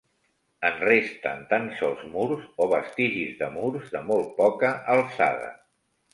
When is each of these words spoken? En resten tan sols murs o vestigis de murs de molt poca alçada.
En 0.69 0.77
resten 0.87 1.43
tan 1.51 1.67
sols 1.81 2.01
murs 2.13 2.47
o 2.65 2.67
vestigis 2.73 3.37
de 3.43 3.51
murs 3.59 3.93
de 3.93 4.03
molt 4.09 4.35
poca 4.41 4.75
alçada. 4.97 5.55